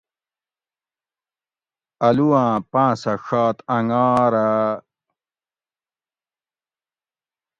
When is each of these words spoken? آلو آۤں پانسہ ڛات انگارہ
آلو 2.07 2.27
آۤں 2.43 2.55
پانسہ 2.71 3.13
ڛات 3.25 3.57
انگارہ 3.75 4.47